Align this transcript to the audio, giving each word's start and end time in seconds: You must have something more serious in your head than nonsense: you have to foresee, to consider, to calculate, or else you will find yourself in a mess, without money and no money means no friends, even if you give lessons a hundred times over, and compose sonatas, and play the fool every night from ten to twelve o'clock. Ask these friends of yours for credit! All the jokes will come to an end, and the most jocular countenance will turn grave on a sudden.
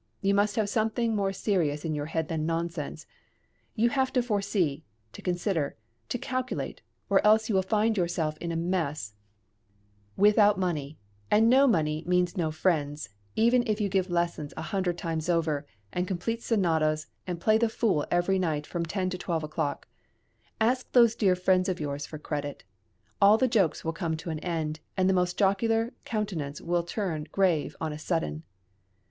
You 0.19 0.33
must 0.33 0.55
have 0.55 0.67
something 0.67 1.15
more 1.15 1.31
serious 1.31 1.85
in 1.85 1.93
your 1.93 2.07
head 2.07 2.27
than 2.27 2.43
nonsense: 2.43 3.05
you 3.75 3.91
have 3.91 4.11
to 4.13 4.23
foresee, 4.23 4.83
to 5.13 5.21
consider, 5.21 5.75
to 6.09 6.17
calculate, 6.17 6.81
or 7.07 7.23
else 7.23 7.49
you 7.49 7.53
will 7.53 7.61
find 7.61 7.95
yourself 7.95 8.35
in 8.39 8.51
a 8.51 8.55
mess, 8.55 9.13
without 10.17 10.57
money 10.57 10.97
and 11.29 11.47
no 11.51 11.67
money 11.67 12.03
means 12.07 12.35
no 12.35 12.49
friends, 12.49 13.09
even 13.35 13.61
if 13.67 13.79
you 13.79 13.89
give 13.89 14.09
lessons 14.09 14.55
a 14.57 14.63
hundred 14.73 14.97
times 14.97 15.29
over, 15.29 15.67
and 15.93 16.07
compose 16.07 16.43
sonatas, 16.43 17.05
and 17.27 17.39
play 17.39 17.59
the 17.59 17.69
fool 17.69 18.03
every 18.09 18.39
night 18.39 18.65
from 18.65 18.83
ten 18.83 19.07
to 19.11 19.19
twelve 19.19 19.43
o'clock. 19.43 19.87
Ask 20.59 20.91
these 20.93 21.15
friends 21.39 21.69
of 21.69 21.79
yours 21.79 22.07
for 22.07 22.17
credit! 22.17 22.63
All 23.21 23.37
the 23.37 23.47
jokes 23.47 23.85
will 23.85 23.93
come 23.93 24.17
to 24.17 24.31
an 24.31 24.39
end, 24.39 24.79
and 24.97 25.07
the 25.07 25.13
most 25.13 25.37
jocular 25.37 25.93
countenance 26.05 26.59
will 26.59 26.81
turn 26.81 27.27
grave 27.31 27.75
on 27.79 27.93
a 27.93 27.99
sudden. 27.99 28.41